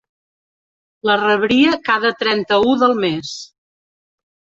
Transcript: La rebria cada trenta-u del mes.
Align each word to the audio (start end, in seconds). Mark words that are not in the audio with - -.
La 1.09 1.17
rebria 1.19 1.75
cada 1.89 2.11
trenta-u 2.21 2.73
del 2.85 2.95
mes. 3.05 3.35